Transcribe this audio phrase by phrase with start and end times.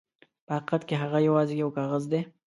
[0.45, 2.21] په حقیقت کې هغه یواځې یو کاغذ دی.